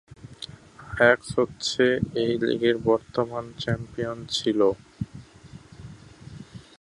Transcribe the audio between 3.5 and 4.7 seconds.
Champion ছিল।